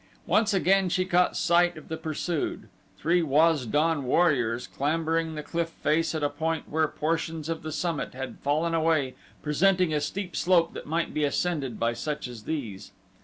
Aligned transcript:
Once 0.25 0.51
again 0.51 0.89
she 0.89 1.05
caught 1.05 1.37
sight 1.37 1.77
of 1.77 1.87
the 1.87 1.95
pursued 1.95 2.67
three 2.97 3.21
Waz 3.21 3.67
don 3.67 4.03
warriors 4.03 4.65
clambering 4.65 5.35
the 5.35 5.43
cliff 5.43 5.69
face 5.69 6.15
at 6.15 6.23
a 6.23 6.27
point 6.29 6.67
where 6.67 6.87
portions 6.87 7.47
of 7.49 7.61
the 7.61 7.71
summit 7.71 8.15
had 8.15 8.39
fallen 8.39 8.73
away 8.73 9.13
presenting 9.43 9.93
a 9.93 10.01
steep 10.01 10.35
slope 10.35 10.73
that 10.73 10.87
might 10.87 11.13
be 11.13 11.23
ascended 11.23 11.79
by 11.79 11.93
such 11.93 12.27
as 12.27 12.45
these. 12.45 12.93